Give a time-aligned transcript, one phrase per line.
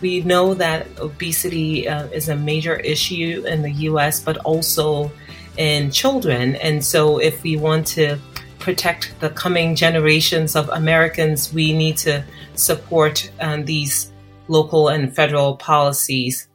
[0.00, 5.10] We know that obesity uh, is a major issue in the US, but also
[5.56, 6.56] in children.
[6.56, 8.18] And so, if we want to
[8.58, 12.24] protect the coming generations of Americans, we need to
[12.54, 14.10] support um, these
[14.48, 16.48] local and federal policies.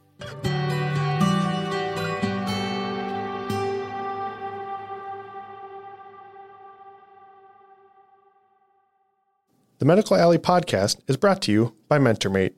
[9.78, 12.54] The Medical Alley podcast is brought to you by MentorMate.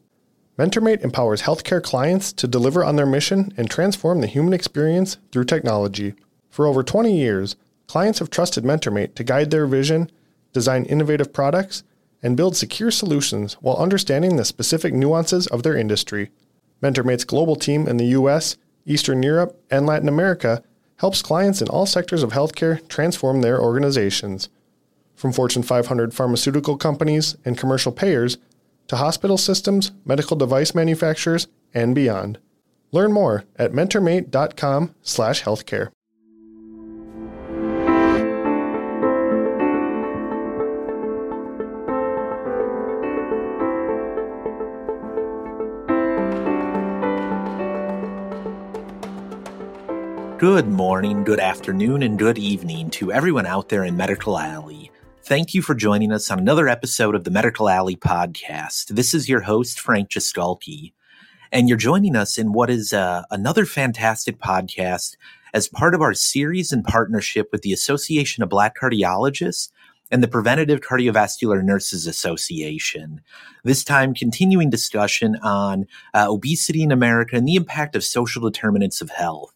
[0.58, 5.44] MentorMate empowers healthcare clients to deliver on their mission and transform the human experience through
[5.44, 6.14] technology.
[6.50, 7.54] For over 20 years,
[7.86, 10.10] clients have trusted MentorMate to guide their vision,
[10.52, 11.84] design innovative products,
[12.24, 16.30] and build secure solutions while understanding the specific nuances of their industry.
[16.82, 20.64] MentorMate's global team in the US, Eastern Europe, and Latin America
[20.96, 24.48] helps clients in all sectors of healthcare transform their organizations.
[25.14, 28.38] From Fortune 500 pharmaceutical companies and commercial payers
[28.88, 32.38] to hospital systems, medical device manufacturers, and beyond.
[32.90, 35.90] Learn more at mentormate.com/healthcare.
[50.38, 54.92] Good morning, good afternoon, and good evening to everyone out there in Medical Alley.
[55.28, 58.86] Thank you for joining us on another episode of the Medical Alley podcast.
[58.86, 60.94] This is your host, Frank Jaskulke,
[61.52, 65.16] and you're joining us in what is uh, another fantastic podcast
[65.52, 69.68] as part of our series in partnership with the Association of Black Cardiologists
[70.10, 73.20] and the Preventative Cardiovascular Nurses Association.
[73.64, 79.02] This time, continuing discussion on uh, obesity in America and the impact of social determinants
[79.02, 79.52] of health.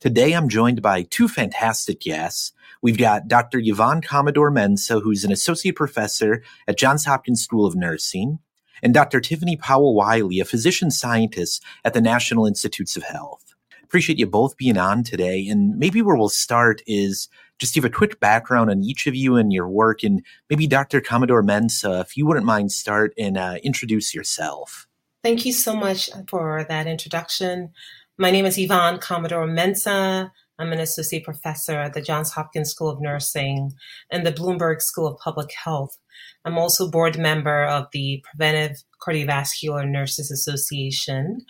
[0.00, 2.54] Today, I'm joined by two fantastic guests.
[2.82, 3.60] We've got Dr.
[3.62, 8.38] Yvonne Commodore Mensah, who's an associate professor at Johns Hopkins School of Nursing,
[8.82, 9.20] and Dr.
[9.20, 13.54] Tiffany Powell Wiley, a physician scientist at the National Institutes of Health.
[13.82, 15.46] Appreciate you both being on today.
[15.48, 19.36] And maybe where we'll start is just give a quick background on each of you
[19.36, 20.02] and your work.
[20.02, 21.00] And maybe Dr.
[21.00, 24.86] Commodore Mensah, if you wouldn't mind, start and uh, introduce yourself.
[25.22, 27.72] Thank you so much for that introduction.
[28.16, 30.30] My name is Yvonne Commodore Mensah.
[30.60, 33.72] I'm an associate professor at the Johns Hopkins School of Nursing
[34.10, 35.96] and the Bloomberg School of Public Health.
[36.44, 41.46] I'm also board member of the Preventive Cardiovascular Nurses Association.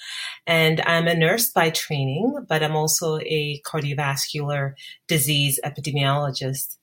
[0.47, 4.75] And I'm a nurse by training, but I'm also a cardiovascular
[5.09, 6.77] disease epidemiologist.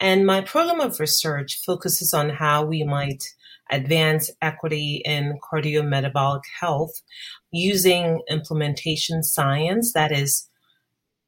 [0.00, 3.24] And my program of research focuses on how we might
[3.70, 7.02] advance equity in cardiometabolic health
[7.50, 10.48] using implementation science that is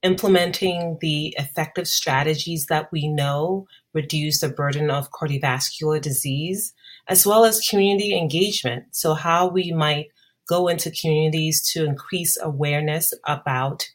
[0.07, 6.73] implementing the effective strategies that we know reduce the burden of cardiovascular disease,
[7.09, 8.85] as well as community engagement.
[8.93, 10.07] So, how we might
[10.49, 13.89] go into communities to increase awareness about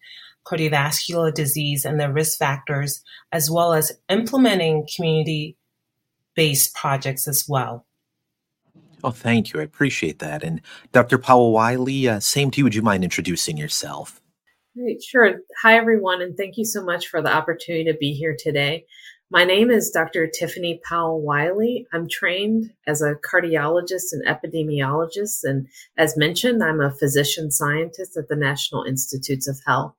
[0.45, 3.01] cardiovascular disease and the risk factors,
[3.31, 5.55] as well as implementing community
[6.35, 7.85] based projects as well.
[9.03, 9.59] Oh, thank you.
[9.59, 10.43] I appreciate that.
[10.43, 10.61] And
[10.91, 11.17] Dr.
[11.17, 12.63] Powell Wiley, uh, same to you.
[12.65, 14.20] Would you mind introducing yourself?
[14.77, 15.41] Great, sure.
[15.63, 18.85] Hi, everyone, and thank you so much for the opportunity to be here today.
[19.29, 20.27] My name is Dr.
[20.27, 21.87] Tiffany Powell Wiley.
[21.91, 25.39] I'm trained as a cardiologist and epidemiologist.
[25.43, 25.67] And
[25.97, 29.93] as mentioned, I'm a physician scientist at the National Institutes of Health.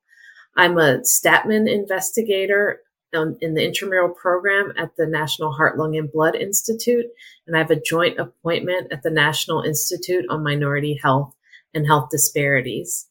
[0.57, 2.79] I'm a Stadtman investigator
[3.13, 7.05] in the intramural program at the National Heart, Lung, and Blood Institute,
[7.45, 11.35] and I have a joint appointment at the National Institute on Minority Health
[11.75, 13.07] and Health Disparities.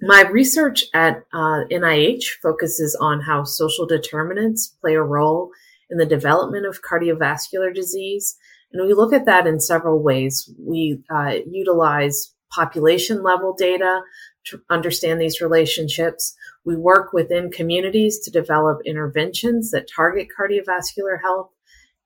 [0.00, 5.50] My research at uh, NIH focuses on how social determinants play a role
[5.90, 8.36] in the development of cardiovascular disease.
[8.72, 10.50] And we look at that in several ways.
[10.58, 14.02] We uh, utilize population level data
[14.46, 16.34] to understand these relationships.
[16.64, 21.50] We work within communities to develop interventions that target cardiovascular health.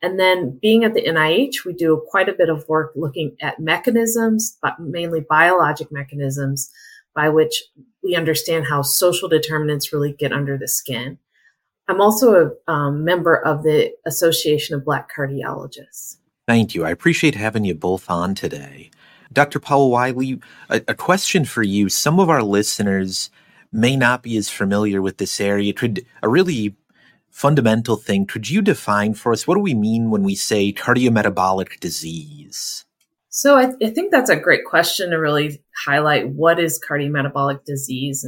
[0.00, 3.58] And then being at the NIH, we do quite a bit of work looking at
[3.58, 6.70] mechanisms, but mainly biologic mechanisms
[7.14, 7.64] by which
[8.02, 11.18] we understand how social determinants really get under the skin.
[11.88, 16.18] I'm also a um, member of the Association of Black Cardiologists.
[16.46, 16.84] Thank you.
[16.84, 18.90] I appreciate having you both on today.
[19.32, 19.58] Dr.
[19.58, 20.40] Powell Wiley,
[20.70, 21.88] a, a question for you.
[21.88, 23.30] Some of our listeners
[23.72, 25.72] may not be as familiar with this area.
[25.72, 26.74] Could a really
[27.30, 31.78] fundamental thing, could you define for us what do we mean when we say cardiometabolic
[31.80, 32.84] disease?
[33.38, 37.64] So I, th- I think that's a great question to really highlight what is cardiometabolic
[37.64, 38.26] disease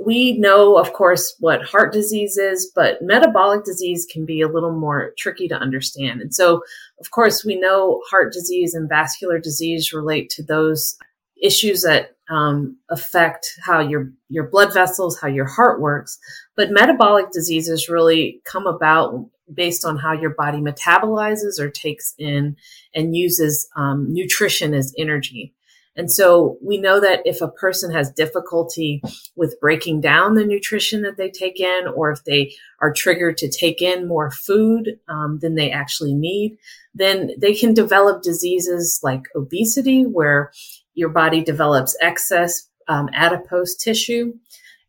[0.00, 4.72] we know, of course, what heart disease is, but metabolic disease can be a little
[4.72, 6.20] more tricky to understand.
[6.22, 6.62] And so,
[7.00, 10.96] of course, we know heart disease and vascular disease relate to those
[11.44, 16.18] issues that um, affect how your your blood vessels, how your heart works.
[16.56, 22.56] But metabolic diseases really come about based on how your body metabolizes or takes in
[22.94, 25.52] and uses um, nutrition as energy.
[25.96, 29.00] And so we know that if a person has difficulty
[29.36, 33.50] with breaking down the nutrition that they take in, or if they are triggered to
[33.50, 36.58] take in more food um, than they actually need,
[36.94, 40.50] then they can develop diseases like obesity, where
[40.94, 44.34] your body develops excess um, adipose tissue.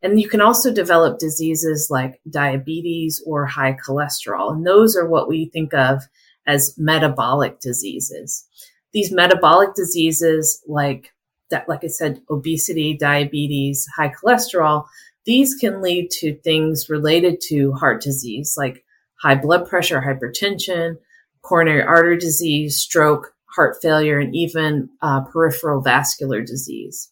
[0.02, 4.52] And you can also develop diseases like diabetes or high cholesterol.
[4.52, 6.04] And those are what we think of
[6.46, 8.46] as metabolic diseases.
[8.94, 11.12] These metabolic diseases like
[11.50, 14.86] that, like I said, obesity, diabetes, high cholesterol,
[15.26, 18.86] these can lead to things related to heart disease like
[19.22, 20.98] high blood pressure, hypertension,
[21.42, 27.10] coronary artery disease, stroke, heart failure, and even uh, peripheral vascular disease.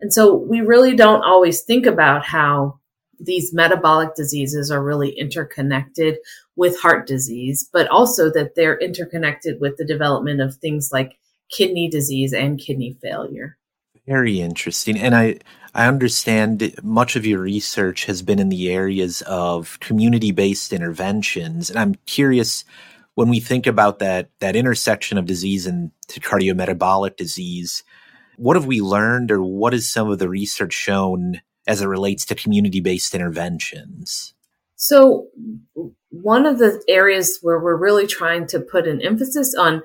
[0.00, 2.78] And so we really don't always think about how
[3.20, 6.16] these metabolic diseases are really interconnected
[6.56, 11.18] with heart disease, but also that they're interconnected with the development of things like
[11.50, 13.56] kidney disease and kidney failure.
[14.06, 14.98] Very interesting.
[14.98, 15.38] And I,
[15.74, 21.70] I understand much of your research has been in the areas of community based interventions.
[21.70, 22.64] And I'm curious
[23.14, 27.82] when we think about that that intersection of disease and cardiometabolic disease,
[28.36, 32.24] what have we learned, or what has some of the research shown as it relates
[32.26, 34.34] to community based interventions?
[34.76, 35.28] So,
[36.10, 39.82] one of the areas where we're really trying to put an emphasis on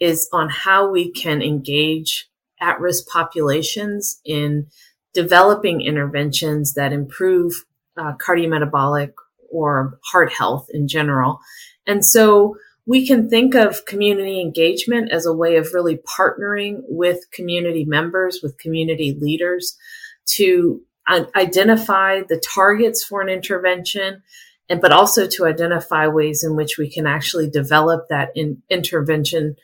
[0.00, 2.28] is on how we can engage
[2.60, 4.66] at risk populations in
[5.14, 7.64] developing interventions that improve
[7.96, 9.12] uh, cardiometabolic
[9.50, 11.38] or heart health in general.
[11.86, 12.56] And so,
[12.86, 18.40] we can think of community engagement as a way of really partnering with community members,
[18.42, 19.76] with community leaders
[20.24, 24.22] to identify the targets for an intervention
[24.68, 29.56] and but also to identify ways in which we can actually develop that in, intervention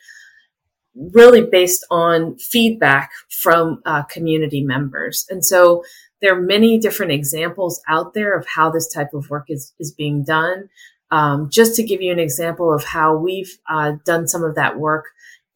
[0.95, 5.25] really based on feedback from uh, community members.
[5.29, 5.83] And so
[6.21, 9.91] there are many different examples out there of how this type of work is, is
[9.91, 10.69] being done
[11.11, 14.77] um, just to give you an example of how we've uh, done some of that
[14.77, 15.05] work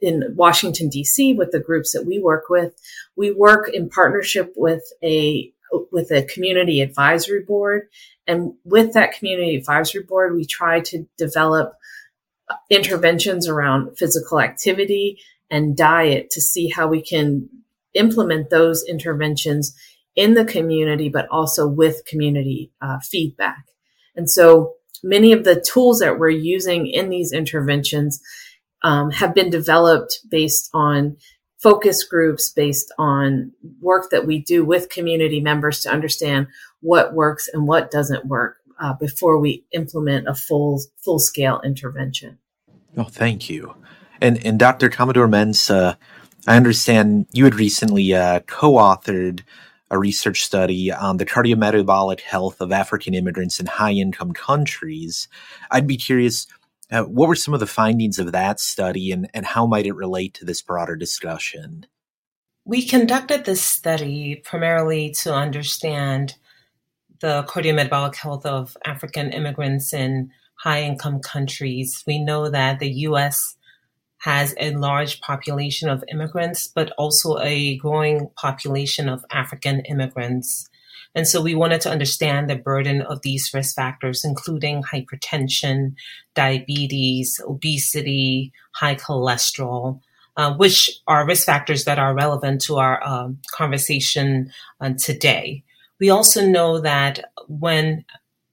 [0.02, 2.74] in Washington, D.C., with the groups that we work with,
[3.16, 5.52] we work in partnership with a
[5.92, 7.88] with a community advisory board.
[8.28, 11.74] And with that community advisory board, we try to develop
[12.70, 17.50] interventions around physical activity and diet to see how we can
[17.94, 19.76] implement those interventions
[20.16, 23.66] in the community, but also with community uh, feedback.
[24.16, 28.22] And so many of the tools that we're using in these interventions
[28.84, 31.18] um, have been developed based on
[31.60, 36.48] focus groups, based on work that we do with community members to understand
[36.82, 42.38] what works and what doesn't work uh, before we implement a full full scale intervention.
[42.98, 43.76] Oh, thank you.
[44.22, 44.90] And and Dr.
[44.90, 45.96] Commodore Mensah,
[46.46, 49.42] I understand you had recently uh, co-authored
[49.94, 55.28] a research study on the cardiometabolic health of African immigrants in high income countries.
[55.70, 56.48] I'd be curious,
[56.92, 59.94] uh, what were some of the findings of that study and, and how might it
[59.94, 61.86] relate to this broader discussion?
[62.66, 66.38] We conducted this study primarily to understand
[67.22, 72.04] the cardiometabolic health of African immigrants in high income countries.
[72.08, 73.58] We know that the US
[74.24, 80.70] has a large population of immigrants, but also a growing population of African immigrants.
[81.14, 85.96] And so we wanted to understand the burden of these risk factors, including hypertension,
[86.36, 90.00] diabetes, obesity, high cholesterol,
[90.38, 94.50] uh, which are risk factors that are relevant to our um, conversation
[94.80, 95.66] uh, today.
[96.00, 98.06] We also know that when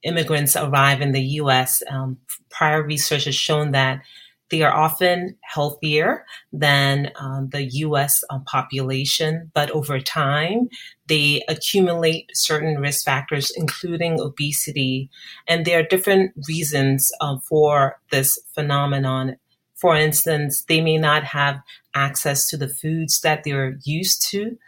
[0.03, 2.19] immigrants arrive in the US, um,
[2.51, 4.03] prior research has shown that
[4.51, 10.69] they are often healthier than um, the US uh, population, but over time,
[11.07, 15.09] they accumulate certain risk factors, including obesity.
[15.47, 19.37] And there are different reasons uh, for this phenomenon.
[19.77, 21.61] For instance, they may not have
[21.95, 24.59] access to the foods that they're used to,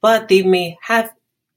[0.00, 1.12] but they may have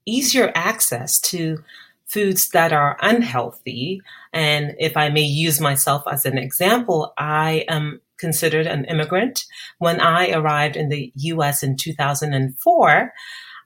[0.06, 1.64] easier access to
[2.08, 4.02] foods that are unhealthy.
[4.32, 9.44] And if I may use myself as an example, I am considered an immigrant.
[9.80, 13.14] When I arrived in the US in 2004,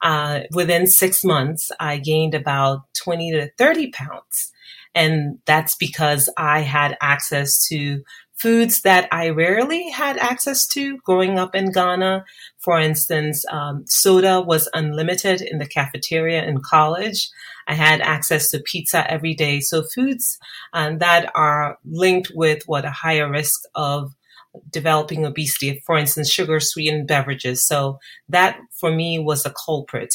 [0.02, 4.52] uh, within six months, I gained about 20 to 30 pounds.
[4.96, 8.02] And that's because I had access to
[8.40, 12.24] foods that I rarely had access to growing up in Ghana.
[12.58, 17.30] For instance, um, soda was unlimited in the cafeteria in college.
[17.68, 19.60] I had access to pizza every day.
[19.60, 20.40] So foods
[20.74, 24.16] um, that are linked with what a higher risk of
[24.72, 27.68] developing obesity, for instance, sugar sweetened beverages.
[27.68, 30.14] So that for me was a culprit.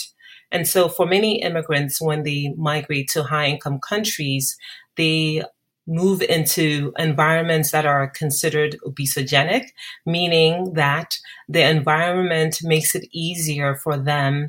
[0.50, 4.56] And so for many immigrants, when they migrate to high income countries,
[4.96, 5.42] they
[5.86, 9.66] move into environments that are considered obesogenic,
[10.06, 14.46] meaning that the environment makes it easier for them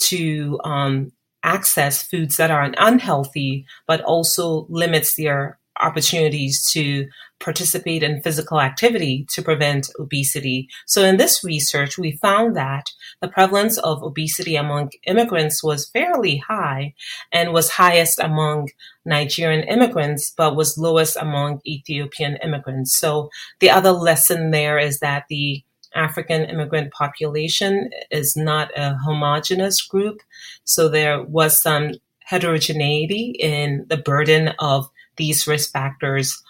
[0.00, 7.06] to um, access foods that are unhealthy, but also limits their opportunities to
[7.40, 10.68] participate in physical activity to prevent obesity.
[10.86, 16.38] So in this research, we found that the prevalence of obesity among immigrants was fairly
[16.38, 16.94] high
[17.32, 18.70] and was highest among
[19.04, 22.98] Nigerian immigrants, but was lowest among Ethiopian immigrants.
[22.98, 23.30] So
[23.60, 25.62] the other lesson there is that the
[25.94, 30.20] African immigrant population is not a homogenous group.
[30.64, 31.92] So there was some
[32.24, 36.42] heterogeneity in the burden of these risk factors,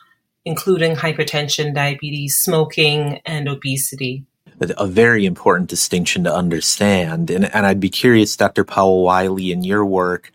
[0.44, 4.24] including hypertension, diabetes, smoking, and obesity.
[4.60, 7.30] A very important distinction to understand.
[7.30, 8.64] And, and I'd be curious, Dr.
[8.64, 10.32] Powell Wiley, in your work,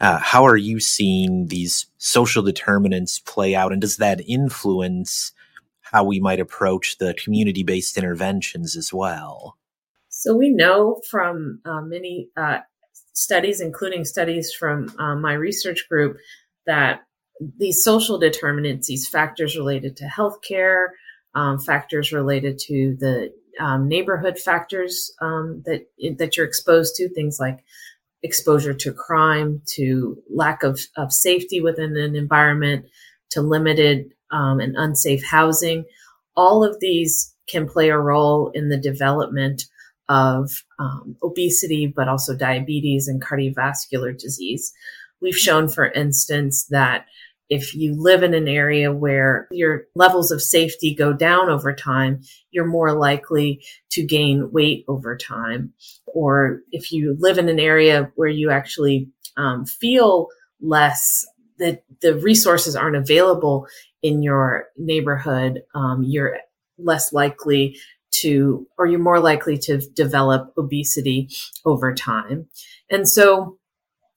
[0.00, 3.72] uh, how are you seeing these social determinants play out?
[3.72, 5.32] And does that influence
[5.80, 9.58] how we might approach the community based interventions as well?
[10.08, 12.58] So we know from uh, many uh,
[13.12, 16.16] studies, including studies from uh, my research group,
[16.66, 17.02] that
[17.58, 20.88] these social determinants, these factors related to healthcare,
[21.34, 27.38] um, factors related to the um, neighborhood factors um, that that you're exposed to, things
[27.40, 27.58] like
[28.22, 32.86] exposure to crime, to lack of, of safety within an environment,
[33.30, 35.84] to limited um, and unsafe housing.
[36.36, 39.64] All of these can play a role in the development
[40.08, 44.72] of um, obesity, but also diabetes and cardiovascular disease.
[45.20, 47.06] We've shown, for instance, that
[47.48, 52.22] if you live in an area where your levels of safety go down over time,
[52.50, 55.72] you're more likely to gain weight over time.
[56.06, 60.28] Or if you live in an area where you actually um, feel
[60.60, 61.26] less
[61.58, 63.66] that the resources aren't available
[64.02, 66.38] in your neighborhood, um, you're
[66.78, 67.76] less likely
[68.12, 71.28] to, or you're more likely to develop obesity
[71.64, 72.46] over time.
[72.90, 73.58] And so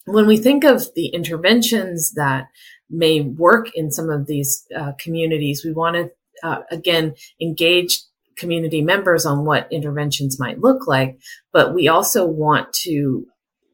[0.05, 2.47] when we think of the interventions that
[2.89, 6.11] may work in some of these uh, communities, we want to
[6.47, 8.01] uh, again engage
[8.37, 11.17] community members on what interventions might look like,
[11.51, 13.25] but we also want to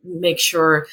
[0.03, 0.85] make sure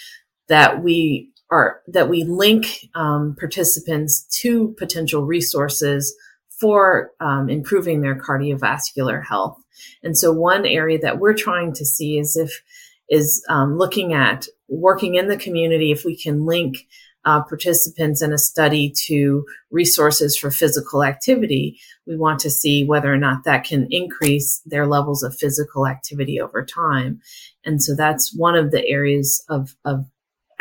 [0.48, 6.14] that we are that we link um, participants to potential resources
[6.60, 9.58] for um, improving their cardiovascular health.
[10.02, 12.62] And so, one area that we're trying to see is if
[13.08, 16.86] is um, looking at working in the community if we can link
[17.24, 23.12] uh, participants in a study to resources for physical activity, we want to see whether
[23.12, 27.20] or not that can increase their levels of physical activity over time.
[27.64, 30.06] And so that's one of the areas of, of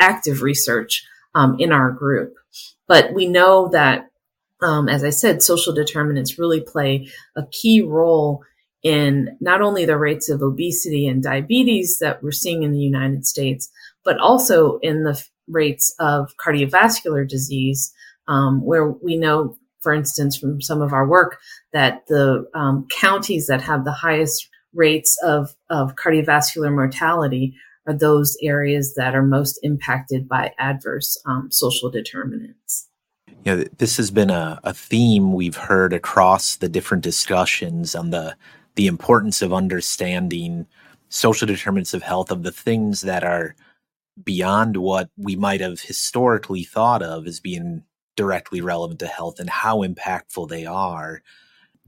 [0.00, 2.34] active research um, in our group.
[2.86, 4.10] But we know that,
[4.60, 8.42] um, as I said, social determinants really play a key role
[8.82, 13.26] in not only the rates of obesity and diabetes that we're seeing in the United
[13.26, 13.70] States,
[14.08, 17.92] but also in the rates of cardiovascular disease,
[18.26, 21.38] um, where we know, for instance, from some of our work,
[21.74, 27.54] that the um, counties that have the highest rates of, of cardiovascular mortality
[27.86, 32.88] are those areas that are most impacted by adverse um, social determinants.
[33.44, 38.08] You know, this has been a, a theme we've heard across the different discussions on
[38.08, 38.36] the
[38.74, 40.66] the importance of understanding
[41.10, 43.54] social determinants of health of the things that are
[44.24, 47.84] beyond what we might have historically thought of as being
[48.16, 51.22] directly relevant to health and how impactful they are.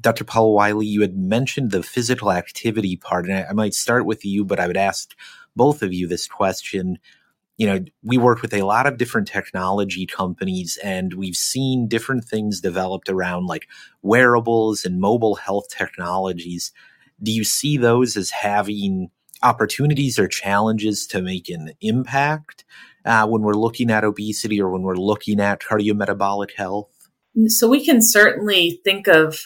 [0.00, 0.24] Dr.
[0.24, 4.24] Powell Wiley, you had mentioned the physical activity part, and I, I might start with
[4.24, 5.14] you, but I would ask
[5.56, 6.98] both of you this question.
[7.58, 12.24] You know, we work with a lot of different technology companies, and we've seen different
[12.24, 13.68] things developed around like
[14.02, 16.72] wearables and mobile health technologies.
[17.22, 19.10] Do you see those as having
[19.42, 22.64] opportunities or challenges to make an impact
[23.04, 26.88] uh, when we're looking at obesity or when we're looking at cardiometabolic health?
[27.46, 29.38] So we can certainly think of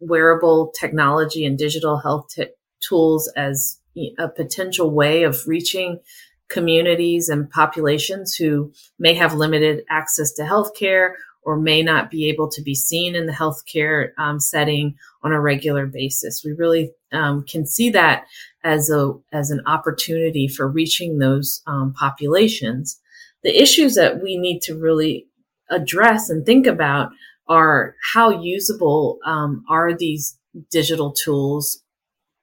[0.00, 2.48] wearable technology and digital health t-
[2.80, 3.80] tools as
[4.18, 6.00] a potential way of reaching
[6.48, 11.12] communities and populations who may have limited access to healthcare
[11.42, 15.40] or may not be able to be seen in the healthcare um, setting on a
[15.40, 16.42] regular basis.
[16.44, 18.24] We really um, can see that
[18.66, 23.00] as a as an opportunity for reaching those um, populations.
[23.44, 25.26] The issues that we need to really
[25.70, 27.10] address and think about
[27.48, 30.36] are how usable um, are these
[30.70, 31.82] digital tools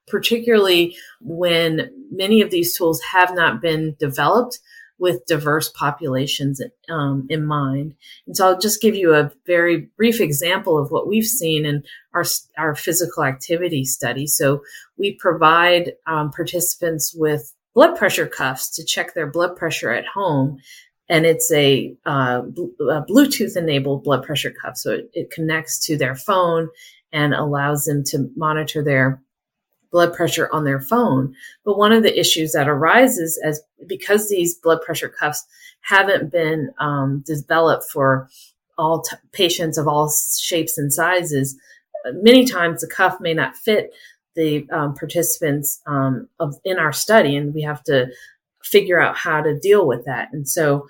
[0.08, 4.60] particularly when many of these tools have not been developed
[5.04, 7.94] with diverse populations um, in mind.
[8.26, 11.84] And so I'll just give you a very brief example of what we've seen in
[12.14, 12.24] our,
[12.58, 14.28] our physical activity study.
[14.28, 14.64] So
[14.98, 20.60] we provide um, participants with blood pressure cuffs to check their blood pressure at home.
[21.10, 24.78] And it's a, uh, a Bluetooth enabled blood pressure cuff.
[24.78, 26.70] So it, it connects to their phone
[27.12, 29.22] and allows them to monitor their
[29.94, 31.34] blood pressure on their phone.
[31.64, 35.46] But one of the issues that arises as because these blood pressure cuffs
[35.82, 38.28] haven't been um, developed for
[38.78, 41.56] all t- patients of all shapes and sizes,
[42.12, 43.94] many times the cuff may not fit
[44.36, 48.08] the um, participants um, of in our study, and we have to
[48.64, 50.30] figure out how to deal with that.
[50.34, 50.88] And so,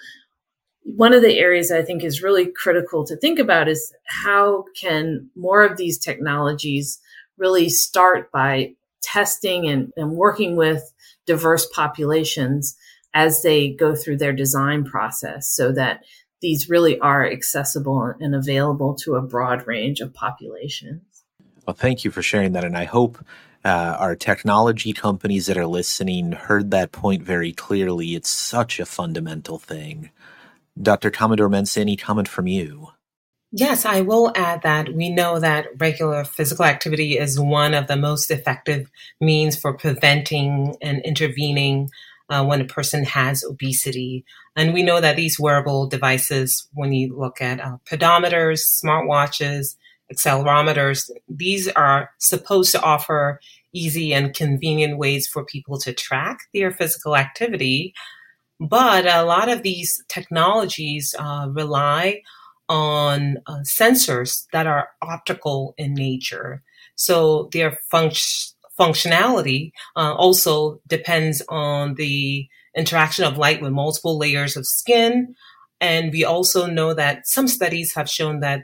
[0.83, 5.29] one of the areas I think is really critical to think about is how can
[5.35, 6.99] more of these technologies
[7.37, 10.91] really start by testing and, and working with
[11.25, 12.75] diverse populations
[13.13, 16.03] as they go through their design process so that
[16.41, 21.01] these really are accessible and available to a broad range of populations.
[21.65, 22.65] Well, thank you for sharing that.
[22.65, 23.23] And I hope
[23.63, 28.15] uh, our technology companies that are listening heard that point very clearly.
[28.15, 30.09] It's such a fundamental thing.
[30.81, 31.11] Dr.
[31.11, 32.89] Commodore Mensah, any comment from you?
[33.55, 37.95] Yes, I will add that we know that regular physical activity is one of the
[37.95, 38.89] most effective
[39.21, 41.91] means for preventing and intervening
[42.29, 44.25] uh, when a person has obesity.
[44.55, 49.75] And we know that these wearable devices, when you look at uh, pedometers, smartwatches,
[50.11, 53.39] accelerometers, these are supposed to offer
[53.71, 57.93] easy and convenient ways for people to track their physical activity.
[58.59, 62.21] But a lot of these technologies uh, rely
[62.73, 66.63] on uh, sensors that are optical in nature.
[66.95, 74.57] So their func- functionality uh, also depends on the interaction of light with multiple layers
[74.57, 75.35] of skin.
[75.79, 78.61] And we also know that some studies have shown that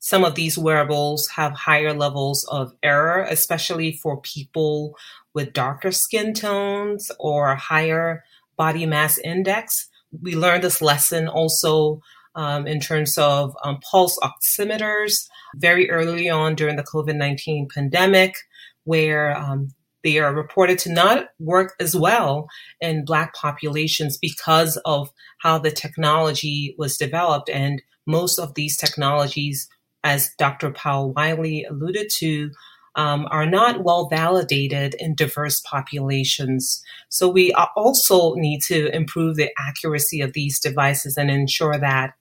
[0.00, 4.94] some of these wearables have higher levels of error, especially for people
[5.32, 8.22] with darker skin tones or higher
[8.58, 9.88] body mass index.
[10.22, 12.02] We learned this lesson also
[12.36, 18.36] um, in terms of um, pulse oximeters very early on during the COVID 19 pandemic,
[18.84, 19.68] where um,
[20.04, 22.46] they are reported to not work as well
[22.80, 27.50] in Black populations because of how the technology was developed.
[27.50, 29.68] And most of these technologies,
[30.04, 30.70] as Dr.
[30.70, 32.50] Powell Wiley alluded to,
[32.96, 36.82] um, are not well validated in diverse populations.
[37.10, 42.14] So we also need to improve the accuracy of these devices and ensure that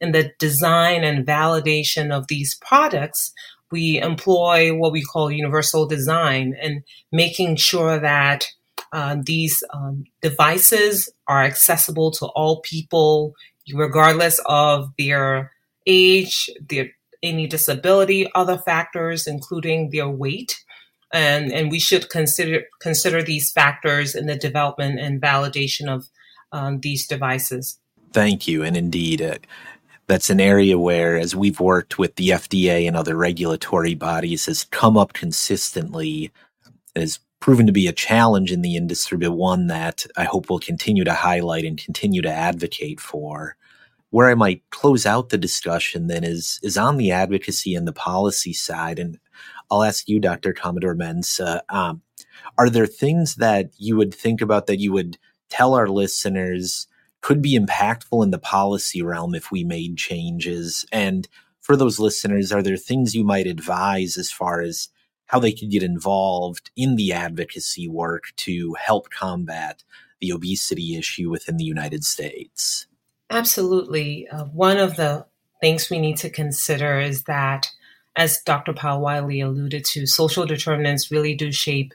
[0.00, 3.32] in the design and validation of these products,
[3.70, 8.46] we employ what we call universal design and making sure that
[8.92, 13.34] uh, these um, devices are accessible to all people,
[13.72, 15.52] regardless of their
[15.86, 16.90] age, their
[17.22, 20.56] any disability, other factors, including their weight.
[21.12, 26.06] And, and we should consider consider these factors in the development and validation of
[26.52, 27.78] um, these devices.
[28.12, 28.62] Thank you.
[28.62, 29.38] And indeed, uh,
[30.06, 34.64] that's an area where, as we've worked with the FDA and other regulatory bodies, has
[34.64, 36.32] come up consistently,
[36.96, 40.58] has proven to be a challenge in the industry, but one that I hope we'll
[40.58, 43.56] continue to highlight and continue to advocate for
[44.10, 47.92] where I might close out the discussion then is is on the advocacy and the
[47.92, 48.98] policy side.
[48.98, 49.18] And
[49.70, 50.52] I'll ask you, Dr.
[50.52, 52.02] Commodore Mensah, um,
[52.58, 55.18] are there things that you would think about that you would
[55.48, 56.86] tell our listeners
[57.22, 60.84] could be impactful in the policy realm if we made changes?
[60.92, 61.28] And
[61.60, 64.88] for those listeners, are there things you might advise as far as
[65.26, 69.84] how they could get involved in the advocacy work to help combat
[70.20, 72.88] the obesity issue within the United States?
[73.30, 74.28] Absolutely.
[74.28, 75.24] Uh, one of the
[75.60, 77.68] things we need to consider is that,
[78.16, 78.72] as Dr.
[78.72, 81.94] Powell Wiley alluded to, social determinants really do shape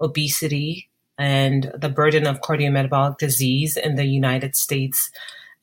[0.00, 5.10] obesity and the burden of cardiometabolic disease in the United States.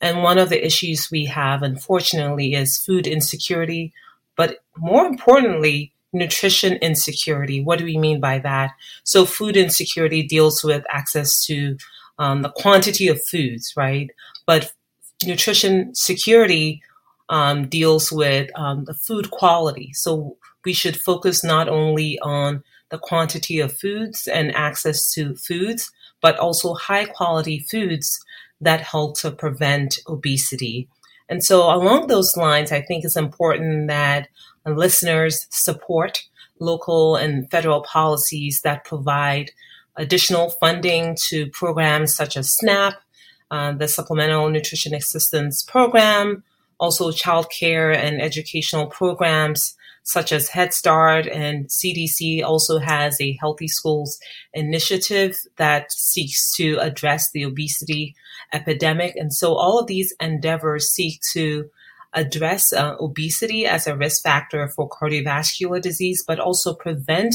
[0.00, 3.92] And one of the issues we have, unfortunately, is food insecurity,
[4.36, 7.62] but more importantly, nutrition insecurity.
[7.62, 8.72] What do we mean by that?
[9.04, 11.76] So, food insecurity deals with access to
[12.18, 14.10] um, the quantity of foods, right?
[14.46, 14.72] But
[15.26, 16.82] nutrition security
[17.28, 19.90] um, deals with um, the food quality.
[19.94, 25.90] So we should focus not only on the quantity of foods and access to foods,
[26.20, 28.22] but also high quality foods
[28.60, 30.88] that help to prevent obesity.
[31.28, 34.28] And so, along those lines, I think it's important that
[34.66, 36.22] listeners support
[36.60, 39.50] local and federal policies that provide
[39.96, 42.94] additional funding to programs such as SNAP,
[43.52, 46.42] uh, the Supplemental Nutrition Assistance Program,
[46.80, 53.68] also childcare and educational programs such as Head Start and CDC also has a Healthy
[53.68, 54.18] Schools
[54.52, 58.14] initiative that seeks to address the obesity
[58.52, 59.14] epidemic.
[59.16, 61.70] And so all of these endeavors seek to
[62.14, 67.34] address uh, obesity as a risk factor for cardiovascular disease, but also prevent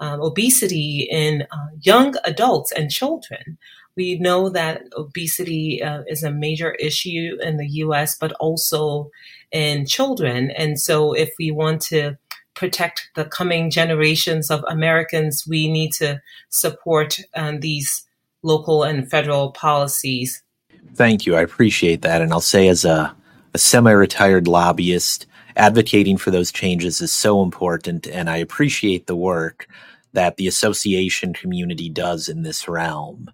[0.00, 3.58] um, obesity in uh, young adults and children.
[3.98, 9.10] We know that obesity uh, is a major issue in the US, but also
[9.50, 10.52] in children.
[10.52, 12.16] And so, if we want to
[12.54, 18.04] protect the coming generations of Americans, we need to support um, these
[18.44, 20.44] local and federal policies.
[20.94, 21.34] Thank you.
[21.34, 22.22] I appreciate that.
[22.22, 23.12] And I'll say, as a,
[23.52, 28.06] a semi retired lobbyist, advocating for those changes is so important.
[28.06, 29.66] And I appreciate the work
[30.12, 33.28] that the association community does in this realm.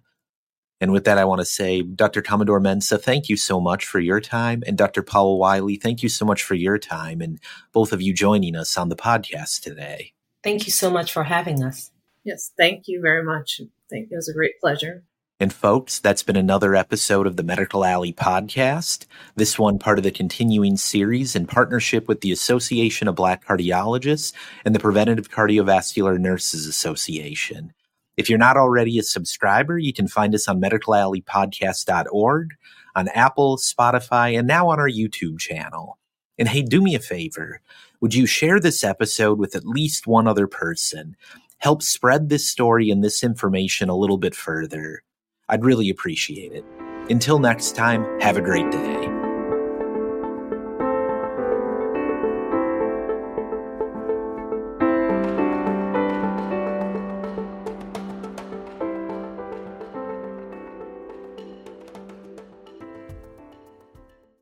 [0.81, 2.21] And with that, I want to say, Dr.
[2.21, 4.61] Commodore Mensah, thank you so much for your time.
[4.67, 5.03] And Dr.
[5.03, 7.39] Powell Wiley, thank you so much for your time and
[7.71, 10.13] both of you joining us on the podcast today.
[10.43, 11.91] Thank you so much for having us.
[12.23, 13.61] Yes, thank you very much.
[13.89, 15.03] It was a great pleasure.
[15.39, 19.05] And folks, that's been another episode of the Medical Alley podcast.
[19.35, 24.33] This one part of the continuing series in partnership with the Association of Black Cardiologists
[24.63, 27.73] and the Preventative Cardiovascular Nurses Association.
[28.17, 32.53] If you're not already a subscriber, you can find us on medicalalleypodcast.org,
[32.95, 35.97] on Apple, Spotify, and now on our YouTube channel.
[36.37, 37.61] And hey, do me a favor.
[38.01, 41.15] Would you share this episode with at least one other person?
[41.57, 45.03] Help spread this story and this information a little bit further.
[45.47, 46.65] I'd really appreciate it.
[47.09, 49.14] Until next time, have a great day.